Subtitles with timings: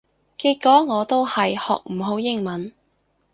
[0.35, 2.71] 結果我都係學唔好英文